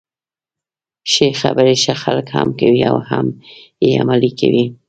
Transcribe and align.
ښې 1.11 1.27
خبري 1.41 1.75
ښه 1.83 1.93
خلک 2.03 2.27
هم 2.35 2.49
کوي 2.59 2.81
او 2.91 2.97
هم 3.09 3.25
يې 3.85 3.91
عملي 4.01 4.31
کوي. 4.39 4.65